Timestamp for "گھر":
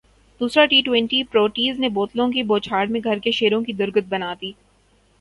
3.03-3.19